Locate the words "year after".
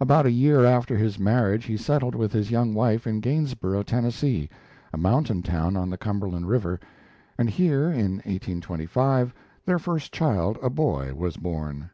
0.30-0.96